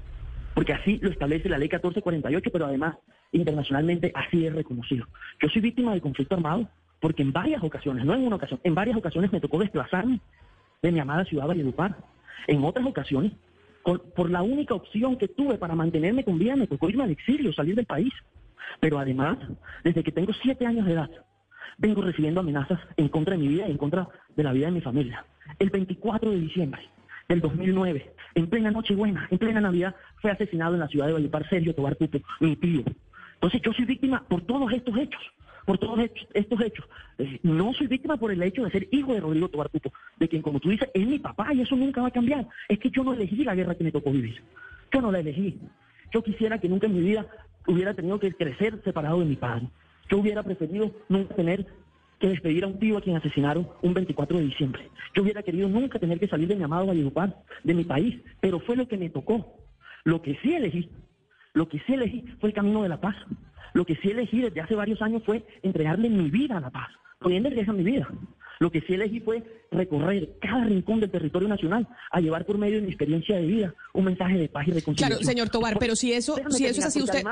porque 0.54 0.72
así 0.72 0.98
lo 1.02 1.10
establece 1.10 1.50
la 1.50 1.58
ley 1.58 1.68
1448, 1.68 2.50
pero 2.50 2.64
además 2.64 2.96
internacionalmente 3.32 4.10
así 4.14 4.46
es 4.46 4.54
reconocido. 4.54 5.06
Yo 5.42 5.50
soy 5.50 5.60
víctima 5.60 5.92
del 5.92 6.00
conflicto 6.00 6.34
armado 6.34 6.66
porque 7.00 7.22
en 7.22 7.32
varias 7.32 7.62
ocasiones, 7.62 8.04
no 8.04 8.14
en 8.14 8.26
una 8.26 8.36
ocasión, 8.36 8.60
en 8.64 8.74
varias 8.74 8.96
ocasiones 8.96 9.32
me 9.32 9.40
tocó 9.40 9.58
desplazarme 9.58 10.20
de 10.82 10.92
mi 10.92 10.98
amada 10.98 11.24
ciudad 11.24 11.46
Valledupar. 11.46 11.96
En 12.46 12.64
otras 12.64 12.86
ocasiones, 12.86 13.32
por, 13.82 14.30
la 14.30 14.42
única 14.42 14.74
opción 14.74 15.16
que 15.16 15.28
tuve 15.28 15.58
para 15.58 15.74
mantenerme 15.74 16.24
con 16.24 16.38
vida, 16.38 16.56
me 16.56 16.66
tocó 16.66 16.88
irme 16.88 17.04
al 17.04 17.10
exilio, 17.10 17.52
salir 17.52 17.74
del 17.74 17.86
país. 17.86 18.12
Pero 18.80 18.98
además, 18.98 19.38
desde 19.82 20.02
que 20.02 20.12
tengo 20.12 20.32
siete 20.42 20.66
años 20.66 20.86
de 20.86 20.92
edad, 20.92 21.10
vengo 21.78 22.02
recibiendo 22.02 22.40
amenazas 22.40 22.80
en 22.96 23.08
contra 23.08 23.36
de 23.36 23.42
mi 23.42 23.48
vida 23.48 23.66
y 23.66 23.70
en 23.70 23.78
contra 23.78 24.08
de 24.36 24.42
la 24.42 24.52
vida 24.52 24.66
de 24.66 24.72
mi 24.72 24.80
familia. 24.80 25.24
El 25.58 25.70
24 25.70 26.30
de 26.30 26.40
diciembre 26.40 26.82
del 27.28 27.40
2009, 27.40 28.14
en 28.34 28.46
plena 28.48 28.70
Nochebuena, 28.70 29.26
en 29.30 29.38
plena 29.38 29.60
Navidad, 29.60 29.94
fue 30.20 30.30
asesinado 30.30 30.74
en 30.74 30.80
la 30.80 30.88
ciudad 30.88 31.06
de 31.06 31.12
Valledupar 31.12 31.48
Sergio 31.48 31.74
Tobar 31.74 31.96
Puto, 31.96 32.18
mi 32.40 32.56
tío. 32.56 32.82
Entonces 33.34 33.62
yo 33.62 33.72
soy 33.72 33.84
víctima 33.84 34.24
por 34.28 34.42
todos 34.42 34.72
estos 34.72 34.96
hechos 34.96 35.22
por 35.68 35.76
todos 35.76 36.00
estos 36.32 36.60
hechos. 36.62 36.86
Eh, 37.18 37.40
no 37.42 37.74
soy 37.74 37.88
víctima 37.88 38.16
por 38.16 38.32
el 38.32 38.42
hecho 38.42 38.64
de 38.64 38.70
ser 38.70 38.88
hijo 38.90 39.12
de 39.12 39.20
Rodrigo 39.20 39.50
Tobar 39.50 39.70
de 40.16 40.26
quien, 40.26 40.40
como 40.40 40.60
tú 40.60 40.70
dices, 40.70 40.88
es 40.94 41.06
mi 41.06 41.18
papá 41.18 41.52
y 41.52 41.60
eso 41.60 41.76
nunca 41.76 42.00
va 42.00 42.08
a 42.08 42.10
cambiar. 42.10 42.48
Es 42.70 42.78
que 42.78 42.88
yo 42.88 43.04
no 43.04 43.12
elegí 43.12 43.44
la 43.44 43.54
guerra 43.54 43.74
que 43.74 43.84
me 43.84 43.92
tocó 43.92 44.10
vivir. 44.10 44.42
Yo 44.90 45.02
no 45.02 45.12
la 45.12 45.18
elegí. 45.18 45.60
Yo 46.10 46.22
quisiera 46.22 46.58
que 46.58 46.70
nunca 46.70 46.86
en 46.86 46.94
mi 46.94 47.02
vida 47.02 47.26
hubiera 47.66 47.92
tenido 47.92 48.18
que 48.18 48.32
crecer 48.32 48.80
separado 48.82 49.18
de 49.18 49.26
mi 49.26 49.36
padre. 49.36 49.68
Yo 50.08 50.16
hubiera 50.16 50.42
preferido 50.42 50.90
nunca 51.10 51.34
tener 51.34 51.66
que 52.18 52.28
despedir 52.28 52.64
a 52.64 52.68
un 52.68 52.78
tío 52.78 52.96
a 52.96 53.02
quien 53.02 53.16
asesinaron 53.16 53.68
un 53.82 53.92
24 53.92 54.38
de 54.38 54.44
diciembre. 54.44 54.88
Yo 55.14 55.22
hubiera 55.22 55.42
querido 55.42 55.68
nunca 55.68 55.98
tener 55.98 56.18
que 56.18 56.28
salir 56.28 56.48
de 56.48 56.56
mi 56.56 56.62
amado 56.62 56.86
Valledupar, 56.86 57.42
de 57.62 57.74
mi 57.74 57.84
país, 57.84 58.18
pero 58.40 58.58
fue 58.58 58.74
lo 58.74 58.88
que 58.88 58.96
me 58.96 59.10
tocó. 59.10 59.54
Lo 60.04 60.22
que 60.22 60.38
sí 60.40 60.54
elegí, 60.54 60.88
lo 61.58 61.68
que 61.68 61.80
sí 61.80 61.94
elegí 61.94 62.24
fue 62.40 62.50
el 62.50 62.54
camino 62.54 62.84
de 62.84 62.88
la 62.88 63.00
paz. 63.00 63.16
Lo 63.74 63.84
que 63.84 63.96
sí 63.96 64.10
elegí 64.10 64.40
desde 64.40 64.60
hace 64.60 64.76
varios 64.76 65.02
años 65.02 65.22
fue 65.26 65.44
entregarle 65.62 66.08
mi 66.08 66.30
vida 66.30 66.56
a 66.56 66.60
la 66.60 66.70
paz, 66.70 66.88
poniendo 67.18 67.48
en 67.48 67.56
riesgo 67.56 67.72
mi 67.72 67.82
vida. 67.82 68.08
Lo 68.60 68.70
que 68.70 68.80
sí 68.80 68.94
elegí 68.94 69.18
fue 69.20 69.42
recorrer 69.72 70.36
cada 70.40 70.64
rincón 70.64 71.00
del 71.00 71.10
territorio 71.10 71.48
nacional 71.48 71.86
a 72.12 72.20
llevar 72.20 72.46
por 72.46 72.58
medio 72.58 72.76
de 72.76 72.82
mi 72.82 72.88
experiencia 72.88 73.36
de 73.36 73.46
vida 73.46 73.74
un 73.92 74.04
mensaje 74.04 74.38
de 74.38 74.48
paz 74.48 74.68
y 74.68 74.70
reconciliación. 74.70 75.18
Claro, 75.18 75.30
señor 75.30 75.48
Tobar, 75.50 75.78
pero 75.80 75.96
si 75.96 76.12
eso, 76.12 76.36
si 76.50 76.64
eso 76.64 76.80
es 76.80 76.86
así, 76.86 77.02
usted... 77.02 77.24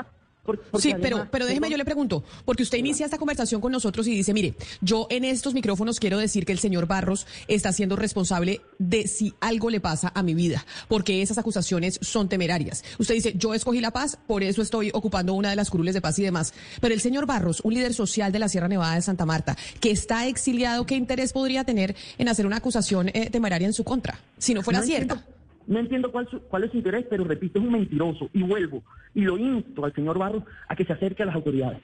sí, 0.79 0.95
pero, 1.01 1.29
pero 1.31 1.47
déjeme, 1.47 1.71
yo 1.71 1.77
le 1.77 1.85
pregunto, 1.85 2.25
porque 2.45 2.63
usted 2.63 2.79
inicia 2.79 3.05
esta 3.05 3.19
conversación 3.19 3.61
con 3.61 3.73
nosotros 3.73 4.07
y 4.07 4.11
dice, 4.13 4.33
mire, 4.33 4.55
yo 4.81 5.07
en 5.11 5.25
estos 5.25 5.55
micrófonos 5.55 6.01
quiero 6.01 6.19
decir 6.19 6.45
que 6.45 6.53
el 6.53 6.59
señor 6.59 6.87
Barros 6.87 7.27
está 7.49 7.73
siendo 7.73 7.97
responsable 7.97 8.61
de 8.79 9.07
si 9.09 9.35
algo 9.41 9.71
le 9.71 9.81
pasa 9.81 10.13
a 10.15 10.23
mi 10.23 10.35
vida, 10.35 10.65
porque 10.89 11.23
esas 11.23 11.39
acusaciones 11.39 11.99
son 12.03 12.29
temerarias. 12.29 12.85
Usted 12.99 13.15
dice, 13.15 13.35
yo 13.37 13.55
escogí 13.55 13.81
la 13.81 13.91
paz, 13.91 14.19
por 14.27 14.43
eso 14.43 14.63
estoy 14.63 14.91
ocupando 14.93 15.35
una 15.35 15.51
de 15.51 15.57
las 15.57 15.71
curules 15.71 15.95
de 15.95 16.01
paz 16.01 16.19
y 16.19 16.23
demás. 16.23 16.55
Pero 16.81 16.95
el 16.95 17.01
señor 17.01 17.27
Barros, 17.27 17.61
un 17.63 17.75
líder 17.75 17.95
social 17.95 18.33
de 18.33 18.39
la 18.39 18.49
Sierra 18.49 18.69
Nevada 18.69 18.95
de 18.95 19.03
Santa 19.03 19.27
Marta, 19.27 19.57
que 19.81 19.91
está 19.91 20.27
exiliado, 20.27 20.87
¿qué 20.87 20.95
interés 20.95 21.33
podría 21.33 21.65
tener 21.65 21.97
en 22.19 22.29
hacer 22.29 22.47
una 22.47 22.57
acusación 22.57 23.09
eh, 23.09 23.31
temeraria 23.31 23.67
en 23.67 23.73
su 23.73 23.85
contra, 23.85 24.21
si 24.39 24.55
no 24.55 24.63
fuera 24.63 24.83
cierta? 24.83 25.25
No 25.67 25.79
entiendo 25.79 26.13
cuál, 26.13 26.29
cuál 26.49 26.65
es 26.65 26.71
su 26.71 26.77
interés, 26.77 27.07
pero 27.09 27.25
repito, 27.25 27.59
es 27.59 27.65
un 27.65 27.73
mentiroso. 27.73 28.31
Y 28.33 28.43
vuelvo, 28.43 28.83
y 29.15 29.23
lo 29.23 29.37
insto 29.37 29.85
al 29.85 29.95
señor 29.95 30.19
Barros 30.19 30.45
a 30.69 30.77
que 30.77 30.85
se 30.85 30.93
acerque 30.93 31.23
a 31.23 31.27
las 31.27 31.35
autoridades. 31.35 31.81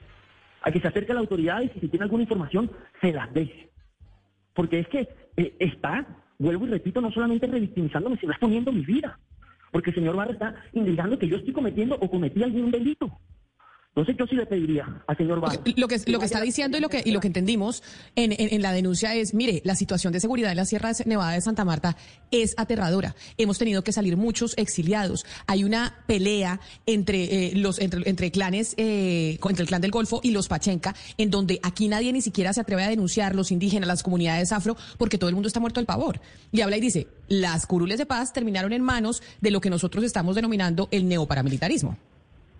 A 0.62 0.70
que 0.70 0.80
se 0.80 0.88
acerque 0.88 1.12
a 1.12 1.14
las 1.14 1.22
autoridades 1.22 1.70
y 1.76 1.80
si 1.80 1.88
tiene 1.88 2.04
alguna 2.04 2.22
información, 2.22 2.70
se 3.00 3.12
las 3.12 3.32
deje. 3.34 3.70
Porque 4.54 4.80
es 4.80 4.88
que 4.88 5.08
eh, 5.36 5.56
está, 5.58 6.06
vuelvo 6.38 6.66
y 6.66 6.70
repito, 6.70 7.00
no 7.00 7.10
solamente 7.10 7.46
revictimizándome, 7.46 8.16
sino 8.18 8.32
exponiendo 8.32 8.72
mi 8.72 8.84
vida. 8.84 9.18
Porque 9.72 9.90
el 9.90 9.96
señor 9.96 10.16
Barros 10.16 10.34
está 10.34 10.54
indicando 10.72 11.18
que 11.18 11.28
yo 11.28 11.36
estoy 11.36 11.52
cometiendo 11.52 11.96
o 11.96 12.10
cometí 12.10 12.42
algún 12.42 12.70
delito. 12.70 13.10
Entonces 13.94 14.16
yo 14.18 14.26
sí 14.26 14.36
le 14.36 14.46
pediría 14.46 14.86
al 15.06 15.16
señor 15.18 15.38
Barros. 15.40 15.60
Lo 15.76 15.86
que, 15.86 16.00
lo 16.06 16.18
que 16.18 16.24
está 16.24 16.40
diciendo 16.40 16.78
y 16.78 16.80
lo 16.80 16.88
que, 16.88 17.02
y 17.04 17.10
lo 17.10 17.20
que 17.20 17.26
entendimos 17.26 17.82
en, 18.16 18.32
en, 18.32 18.62
la 18.62 18.72
denuncia 18.72 19.14
es, 19.14 19.34
mire, 19.34 19.60
la 19.64 19.74
situación 19.74 20.14
de 20.14 20.20
seguridad 20.20 20.50
en 20.50 20.56
la 20.56 20.64
Sierra 20.64 20.92
Nevada 21.04 21.32
de 21.32 21.42
Santa 21.42 21.66
Marta 21.66 21.98
es 22.30 22.54
aterradora. 22.56 23.14
Hemos 23.36 23.58
tenido 23.58 23.84
que 23.84 23.92
salir 23.92 24.16
muchos 24.16 24.54
exiliados. 24.56 25.26
Hay 25.46 25.64
una 25.64 25.98
pelea 26.06 26.58
entre 26.86 27.48
eh, 27.48 27.52
los 27.54 27.78
entre, 27.80 28.08
entre 28.08 28.30
clanes, 28.30 28.72
eh, 28.78 29.38
entre 29.46 29.62
el 29.62 29.68
clan 29.68 29.82
del 29.82 29.90
Golfo 29.90 30.20
y 30.22 30.30
los 30.30 30.48
Pachenca, 30.48 30.94
en 31.18 31.30
donde 31.30 31.60
aquí 31.62 31.88
nadie 31.88 32.14
ni 32.14 32.22
siquiera 32.22 32.54
se 32.54 32.62
atreve 32.62 32.84
a 32.84 32.88
denunciar 32.88 33.34
los 33.34 33.52
indígenas, 33.52 33.86
las 33.86 34.02
comunidades 34.02 34.52
afro, 34.52 34.74
porque 34.96 35.18
todo 35.18 35.28
el 35.28 35.34
mundo 35.34 35.48
está 35.48 35.60
muerto 35.60 35.80
del 35.80 35.86
pavor. 35.86 36.18
Y 36.50 36.62
habla 36.62 36.78
y 36.78 36.80
dice, 36.80 37.08
las 37.28 37.66
curules 37.66 37.98
de 37.98 38.06
paz 38.06 38.32
terminaron 38.32 38.72
en 38.72 38.80
manos 38.80 39.22
de 39.42 39.50
lo 39.50 39.60
que 39.60 39.68
nosotros 39.68 40.02
estamos 40.02 40.34
denominando 40.34 40.88
el 40.92 41.06
neoparamilitarismo. 41.06 41.98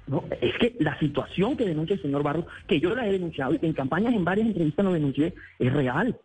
No, 0.07 0.25
es 0.41 0.55
que 0.59 0.75
la 0.81 0.99
situación 0.99 1.57
que 1.57 1.65
denuncia 1.65 1.95
el 1.95 2.03
señor 2.03 2.23
Barros, 2.23 2.47
que 2.67 2.81
yo 2.81 2.95
la 2.95 3.07
he 3.07 3.13
denunciado 3.13 3.55
y 3.55 3.59
que 3.59 3.67
en 3.67 3.73
campañas, 3.73 4.15
en 4.15 4.25
varias 4.25 4.49
entrevistas 4.49 4.85
lo 4.85 4.93
denuncié, 4.93 5.35
es 5.59 5.73
real. 5.73 6.17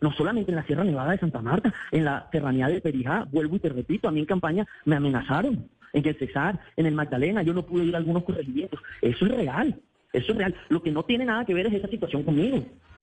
No 0.00 0.12
solamente 0.12 0.52
en 0.52 0.56
la 0.56 0.64
Sierra 0.64 0.84
Nevada 0.84 1.12
de 1.12 1.18
Santa 1.18 1.40
Marta, 1.40 1.74
en 1.90 2.04
la 2.04 2.28
serranía 2.30 2.68
de 2.68 2.80
Perijá, 2.80 3.26
vuelvo 3.30 3.56
y 3.56 3.60
te 3.60 3.68
repito, 3.68 4.08
a 4.08 4.12
mí 4.12 4.20
en 4.20 4.26
campaña 4.26 4.66
me 4.84 4.96
amenazaron. 4.96 5.68
En 5.92 6.06
el 6.06 6.16
Cesar, 6.16 6.60
en 6.76 6.86
el 6.86 6.94
Magdalena, 6.94 7.42
yo 7.42 7.54
no 7.54 7.64
pude 7.64 7.84
ir 7.84 7.94
a 7.94 7.98
algunos 7.98 8.24
corregimientos. 8.24 8.80
Eso 9.00 9.24
es 9.24 9.32
real. 9.32 9.80
Eso 10.12 10.32
es 10.32 10.38
real. 10.38 10.54
Lo 10.68 10.82
que 10.82 10.90
no 10.90 11.02
tiene 11.04 11.24
nada 11.24 11.44
que 11.44 11.54
ver 11.54 11.66
es 11.66 11.74
esa 11.74 11.88
situación 11.88 12.22
conmigo. 12.22 12.64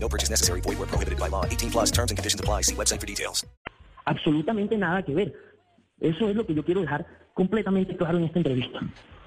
No 0.00 0.08
purchase 0.08 0.30
necessary. 0.30 0.60
Void 0.62 0.78
where 0.78 0.86
prohibited 0.86 1.18
by 1.18 1.28
law. 1.28 1.44
18 1.44 1.70
plus 1.70 1.90
terms 1.90 2.10
and 2.10 2.16
conditions 2.16 2.40
apply. 2.40 2.62
See 2.62 2.74
website 2.74 3.00
for 3.00 3.06
details. 3.06 3.46
Absolutamente 4.06 4.78
nada 4.78 5.02
que 5.02 5.14
ver. 5.14 5.34
Eso 6.00 6.28
es 6.28 6.36
lo 6.36 6.46
que 6.46 6.54
yo 6.54 6.64
quiero 6.64 6.80
dejar 6.80 7.06
completamente 7.34 7.96
claro 7.96 8.18
en 8.18 8.24
esta 8.24 8.38
entrevista. 8.38 8.80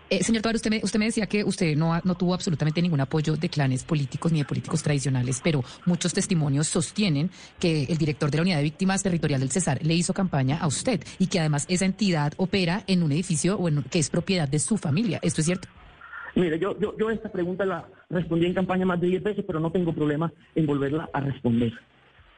Eh, 0.09 0.23
señor 0.23 0.41
Tovar, 0.41 0.55
usted 0.55 0.69
me, 0.69 0.81
usted 0.83 0.99
me 0.99 1.05
decía 1.05 1.25
que 1.25 1.41
usted 1.45 1.77
no, 1.77 1.97
no 2.03 2.15
tuvo 2.15 2.33
absolutamente 2.33 2.81
ningún 2.81 2.99
apoyo 2.99 3.37
de 3.37 3.47
clanes 3.47 3.85
políticos 3.85 4.29
ni 4.33 4.39
de 4.39 4.45
políticos 4.45 4.83
tradicionales, 4.83 5.39
pero 5.41 5.63
muchos 5.85 6.13
testimonios 6.13 6.67
sostienen 6.67 7.31
que 7.59 7.83
el 7.83 7.97
director 7.97 8.29
de 8.29 8.37
la 8.37 8.41
Unidad 8.41 8.57
de 8.57 8.63
Víctimas 8.63 9.03
Territorial 9.03 9.39
del 9.39 9.51
Cesar 9.51 9.79
le 9.81 9.93
hizo 9.93 10.13
campaña 10.13 10.57
a 10.57 10.67
usted 10.67 11.01
y 11.17 11.27
que 11.27 11.39
además 11.39 11.65
esa 11.69 11.85
entidad 11.85 12.33
opera 12.35 12.83
en 12.87 13.03
un 13.03 13.13
edificio 13.13 13.57
o 13.57 13.69
que 13.89 13.99
es 13.99 14.09
propiedad 14.09 14.49
de 14.49 14.59
su 14.59 14.77
familia. 14.77 15.19
¿Esto 15.21 15.39
es 15.39 15.45
cierto? 15.45 15.69
Mire, 16.35 16.59
yo, 16.59 16.77
yo, 16.77 16.93
yo 16.97 17.09
esta 17.09 17.31
pregunta 17.31 17.63
la 17.63 17.87
respondí 18.11 18.45
en 18.45 18.53
campaña 18.53 18.85
más 18.85 18.99
de 18.99 19.07
10 19.07 19.23
veces, 19.23 19.45
pero 19.45 19.59
no 19.59 19.71
tengo 19.71 19.93
problema 19.93 20.31
en 20.55 20.65
volverla 20.65 21.09
a 21.13 21.19
responder. 21.21 21.73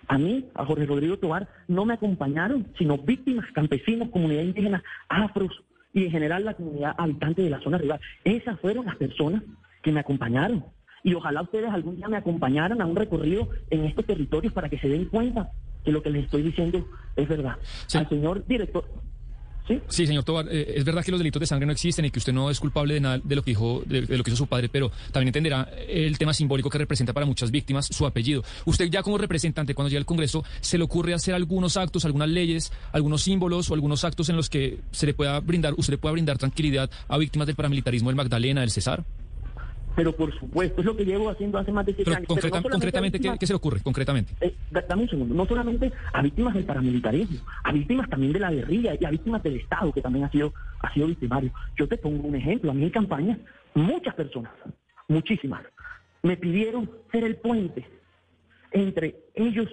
A 0.07 0.17
mí, 0.17 0.45
a 0.53 0.65
Jorge 0.65 0.85
Rodrigo 0.85 1.17
Tobar, 1.17 1.47
no 1.67 1.85
me 1.85 1.93
acompañaron, 1.93 2.67
sino 2.77 2.97
víctimas, 2.97 3.45
campesinos, 3.53 4.09
comunidad 4.09 4.43
indígena, 4.43 4.83
afros 5.07 5.63
y 5.93 6.05
en 6.05 6.11
general 6.11 6.43
la 6.43 6.55
comunidad 6.55 6.95
habitante 6.97 7.41
de 7.41 7.49
la 7.49 7.61
zona 7.61 7.77
rural. 7.77 7.99
Esas 8.23 8.59
fueron 8.59 8.85
las 8.85 8.97
personas 8.97 9.43
que 9.81 9.91
me 9.91 9.99
acompañaron. 9.99 10.65
Y 11.03 11.13
ojalá 11.13 11.41
ustedes 11.41 11.69
algún 11.69 11.97
día 11.97 12.07
me 12.07 12.17
acompañaran 12.17 12.81
a 12.81 12.85
un 12.85 12.95
recorrido 12.95 13.49
en 13.69 13.85
estos 13.85 14.05
territorios 14.05 14.53
para 14.53 14.69
que 14.69 14.79
se 14.79 14.89
den 14.89 15.05
cuenta 15.05 15.51
que 15.83 15.91
lo 15.91 16.01
que 16.01 16.09
les 16.09 16.25
estoy 16.25 16.41
diciendo 16.43 16.85
es 17.15 17.27
verdad. 17.27 17.57
Al 17.93 18.09
señor 18.09 18.45
director, 18.47 18.85
¿Sí? 19.87 20.07
señor 20.07 20.23
Tobar, 20.23 20.47
eh, 20.51 20.73
es 20.75 20.83
verdad 20.83 21.03
que 21.03 21.11
los 21.11 21.19
delitos 21.19 21.39
de 21.39 21.45
sangre 21.45 21.65
no 21.65 21.71
existen 21.71 22.05
y 22.05 22.11
que 22.11 22.19
usted 22.19 22.33
no 22.33 22.49
es 22.49 22.59
culpable 22.59 22.95
de 22.95 22.99
nada 22.99 23.19
de 23.23 23.35
lo 23.35 23.43
que 23.43 23.51
dijo, 23.51 23.81
de, 23.85 24.01
lo 24.01 24.23
que 24.23 24.31
hizo 24.31 24.37
su 24.37 24.47
padre, 24.47 24.69
pero 24.69 24.91
también 25.11 25.29
entenderá 25.29 25.69
el 25.87 26.17
tema 26.17 26.33
simbólico 26.33 26.69
que 26.69 26.77
representa 26.77 27.13
para 27.13 27.25
muchas 27.25 27.51
víctimas 27.51 27.87
su 27.87 28.05
apellido. 28.05 28.43
Usted 28.65 28.89
ya 28.89 29.03
como 29.03 29.17
representante, 29.17 29.73
cuando 29.73 29.89
llega 29.89 29.99
al 29.99 30.05
Congreso, 30.05 30.43
¿se 30.61 30.77
le 30.77 30.83
ocurre 30.83 31.13
hacer 31.13 31.33
algunos 31.33 31.77
actos, 31.77 32.05
algunas 32.05 32.29
leyes, 32.29 32.71
algunos 32.91 33.23
símbolos 33.23 33.69
o 33.69 33.73
algunos 33.73 34.03
actos 34.03 34.29
en 34.29 34.35
los 34.35 34.49
que 34.49 34.79
se 34.91 35.05
le 35.05 35.13
pueda 35.13 35.39
brindar, 35.39 35.73
usted 35.77 35.93
le 35.93 35.97
pueda 35.97 36.13
brindar 36.13 36.37
tranquilidad 36.37 36.89
a 37.07 37.17
víctimas 37.17 37.47
del 37.47 37.55
paramilitarismo 37.55 38.09
del 38.09 38.15
Magdalena, 38.15 38.61
del 38.61 38.71
Cesar? 38.71 39.05
Pero 39.95 40.15
por 40.15 40.33
supuesto, 40.37 40.81
es 40.81 40.85
lo 40.85 40.95
que 40.95 41.05
llevo 41.05 41.29
haciendo 41.29 41.57
hace 41.59 41.71
más 41.71 41.85
de 41.85 41.93
siete 41.93 42.15
años. 42.15 42.27
concretamente, 42.27 43.19
¿qué, 43.19 43.45
se 43.45 43.53
le 43.53 43.57
ocurre? 43.57 43.79
Concretamente. 43.81 44.33
Eh, 44.41 44.55
dame 44.87 45.03
un 45.03 45.09
segundo. 45.09 45.35
No 45.35 45.45
solamente 45.45 45.91
a 46.11 46.21
víctimas 46.21 46.53
del 46.55 46.65
paramilitarismo, 46.65 47.39
a 47.63 47.71
víctimas 47.71 48.09
también 48.09 48.33
de 48.33 48.39
la 48.39 48.51
guerrilla 48.51 48.95
y 48.99 49.05
a 49.05 49.11
víctimas 49.11 49.43
del 49.43 49.57
Estado, 49.57 49.91
que 49.91 50.01
también 50.01 50.25
ha 50.25 50.31
sido, 50.31 50.53
ha 50.79 50.93
sido 50.93 51.07
victimario. 51.07 51.51
Yo 51.77 51.87
te 51.87 51.97
pongo 51.97 52.27
un 52.27 52.35
ejemplo. 52.35 52.71
A 52.71 52.73
mí 52.73 52.83
en 52.83 52.89
campaña, 52.89 53.37
muchas 53.75 54.15
personas, 54.15 54.51
muchísimas, 55.07 55.61
me 56.23 56.37
pidieron 56.37 56.89
ser 57.11 57.23
el 57.25 57.35
puente 57.35 57.85
entre 58.71 59.15
ellos 59.35 59.69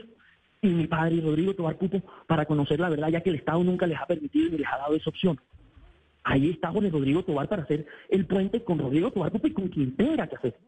y 0.62 0.69
mi 0.69 0.87
padre 0.87 1.17
y 1.17 1.21
Rodrigo 1.21 1.55
Tobar 1.55 1.77
Pupo 1.77 2.03
para 2.27 2.45
conocer 2.45 2.79
la 2.81 2.91
verdad, 2.91 3.09
ya 3.09 3.23
que 3.23 3.31
el 3.31 3.37
Estado 3.37 3.65
nunca 3.65 3.87
les 3.87 3.99
ha 3.99 4.07
permitido 4.07 4.50
ni 4.50 4.59
les 4.59 4.69
ha 4.69 4.77
dado 4.77 4.95
esa 4.95 5.09
opción. 5.09 5.41
Ahí 6.25 6.50
está 6.50 6.71
Jorge 6.71 6.91
Rodrigo 6.91 7.23
Tobar 7.23 7.49
para 7.49 7.62
hacer 7.62 7.87
el 8.09 8.27
puente 8.27 8.62
con 8.62 8.79
Rodrigo 8.79 9.11
Tobar 9.11 9.33
y 9.43 9.53
con 9.53 9.69
quien 9.69 9.97
tenga 9.97 10.27
que 10.27 10.37
hacer, 10.37 10.59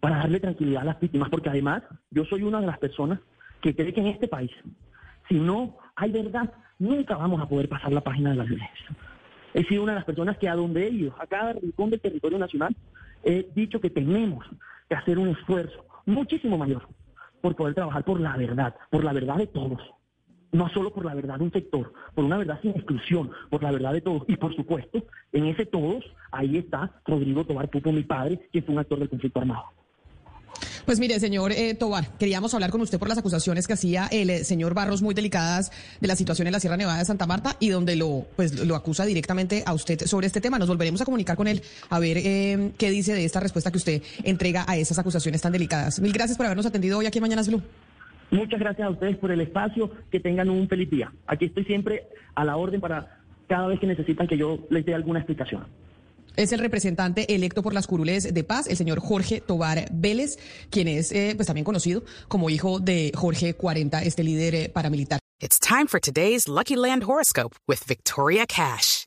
para 0.00 0.18
darle 0.18 0.40
tranquilidad 0.40 0.82
a 0.82 0.86
las 0.86 1.00
víctimas, 1.00 1.28
porque 1.28 1.48
además 1.48 1.82
yo 2.10 2.24
soy 2.24 2.42
una 2.42 2.60
de 2.60 2.66
las 2.66 2.78
personas 2.78 3.20
que 3.60 3.74
cree 3.74 3.92
que 3.92 4.00
en 4.00 4.08
este 4.08 4.28
país, 4.28 4.50
si 5.28 5.34
no 5.34 5.76
hay 5.96 6.12
verdad, 6.12 6.52
nunca 6.78 7.16
vamos 7.16 7.40
a 7.40 7.48
poder 7.48 7.68
pasar 7.68 7.92
la 7.92 8.00
página 8.00 8.30
de 8.30 8.36
la 8.36 8.44
violencia. 8.44 8.86
He 9.54 9.64
sido 9.64 9.82
una 9.82 9.92
de 9.92 9.96
las 9.96 10.04
personas 10.04 10.36
que 10.38 10.48
a 10.48 10.54
donde 10.54 10.86
ellos, 10.86 11.14
a 11.18 11.26
cada 11.26 11.54
rincón 11.54 11.90
del 11.90 12.00
territorio 12.00 12.38
nacional, 12.38 12.76
he 13.24 13.48
dicho 13.54 13.80
que 13.80 13.90
tenemos 13.90 14.46
que 14.88 14.94
hacer 14.94 15.18
un 15.18 15.28
esfuerzo 15.28 15.84
muchísimo 16.04 16.58
mayor 16.58 16.86
por 17.40 17.56
poder 17.56 17.74
trabajar 17.74 18.04
por 18.04 18.20
la 18.20 18.36
verdad, 18.36 18.74
por 18.90 19.02
la 19.02 19.12
verdad 19.12 19.36
de 19.36 19.46
todos 19.46 19.80
no 20.56 20.68
solo 20.70 20.92
por 20.92 21.04
la 21.04 21.14
verdad 21.14 21.38
de 21.38 21.44
un 21.44 21.52
sector, 21.52 21.92
por 22.14 22.24
una 22.24 22.38
verdad 22.38 22.58
sin 22.62 22.70
exclusión, 22.72 23.30
por 23.50 23.62
la 23.62 23.70
verdad 23.70 23.92
de 23.92 24.00
todos. 24.00 24.22
Y 24.26 24.36
por 24.36 24.54
supuesto, 24.56 25.04
en 25.32 25.46
ese 25.46 25.66
todos, 25.66 26.04
ahí 26.32 26.56
está 26.56 26.90
Rodrigo 27.06 27.44
Tobar 27.44 27.68
Pupo, 27.68 27.92
mi 27.92 28.02
padre, 28.02 28.48
que 28.52 28.62
fue 28.62 28.74
un 28.74 28.80
actor 28.80 28.98
del 28.98 29.10
conflicto 29.10 29.40
armado. 29.40 29.64
Pues 30.86 31.00
mire, 31.00 31.18
señor 31.18 31.52
eh, 31.52 31.74
Tobar, 31.74 32.16
queríamos 32.16 32.54
hablar 32.54 32.70
con 32.70 32.80
usted 32.80 32.98
por 32.98 33.08
las 33.08 33.18
acusaciones 33.18 33.66
que 33.66 33.72
hacía 33.72 34.06
el 34.06 34.30
eh, 34.30 34.44
señor 34.44 34.72
Barros 34.72 35.02
muy 35.02 35.14
delicadas 35.14 35.72
de 36.00 36.06
la 36.06 36.14
situación 36.14 36.46
en 36.46 36.52
la 36.52 36.60
Sierra 36.60 36.76
Nevada 36.76 37.00
de 37.00 37.04
Santa 37.04 37.26
Marta 37.26 37.56
y 37.58 37.70
donde 37.70 37.96
lo, 37.96 38.24
pues, 38.36 38.64
lo 38.64 38.76
acusa 38.76 39.04
directamente 39.04 39.64
a 39.66 39.74
usted 39.74 40.06
sobre 40.06 40.28
este 40.28 40.40
tema. 40.40 40.58
Nos 40.58 40.68
volveremos 40.68 41.00
a 41.00 41.04
comunicar 41.04 41.36
con 41.36 41.48
él 41.48 41.60
a 41.90 41.98
ver 41.98 42.18
eh, 42.18 42.70
qué 42.78 42.90
dice 42.90 43.14
de 43.14 43.24
esta 43.24 43.40
respuesta 43.40 43.72
que 43.72 43.78
usted 43.78 44.02
entrega 44.22 44.64
a 44.68 44.76
esas 44.76 44.98
acusaciones 44.98 45.42
tan 45.42 45.52
delicadas. 45.52 45.98
Mil 46.00 46.12
gracias 46.12 46.36
por 46.36 46.46
habernos 46.46 46.66
atendido 46.66 46.98
hoy 46.98 47.06
aquí 47.06 47.18
en 47.18 47.22
Mañanas 47.22 47.48
Blue. 47.48 47.62
Muchas 48.30 48.58
gracias 48.58 48.86
a 48.86 48.90
ustedes 48.90 49.16
por 49.16 49.30
el 49.30 49.40
espacio, 49.40 49.90
que 50.10 50.20
tengan 50.20 50.50
un 50.50 50.68
feliz 50.68 50.90
día. 50.90 51.12
Aquí 51.26 51.46
estoy 51.46 51.64
siempre 51.64 52.08
a 52.34 52.44
la 52.44 52.56
orden 52.56 52.80
para 52.80 53.20
cada 53.48 53.68
vez 53.68 53.78
que 53.78 53.86
necesitan 53.86 54.26
que 54.26 54.36
yo 54.36 54.58
les 54.70 54.84
dé 54.84 54.94
alguna 54.94 55.20
explicación. 55.20 55.64
Es 56.36 56.52
el 56.52 56.60
representante 56.60 57.34
electo 57.34 57.62
por 57.62 57.72
las 57.72 57.86
curules 57.86 58.34
de 58.34 58.44
paz, 58.44 58.66
el 58.68 58.76
señor 58.76 59.00
Jorge 59.00 59.40
Tobar 59.40 59.88
Vélez, 59.90 60.38
quien 60.70 60.86
es 60.86 61.10
eh, 61.12 61.32
pues 61.34 61.46
también 61.46 61.64
conocido 61.64 62.02
como 62.28 62.50
hijo 62.50 62.78
de 62.78 63.10
Jorge 63.14 63.54
40, 63.54 64.02
este 64.02 64.22
líder 64.22 64.54
eh, 64.54 64.68
paramilitar. 64.68 65.18
It's 65.40 65.58
time 65.58 65.86
for 65.86 66.00
today's 66.00 66.46
Lucky 66.46 66.76
Land 66.76 67.04
horoscope 67.04 67.56
with 67.66 67.78
Victoria 67.86 68.46
Cash. 68.46 69.06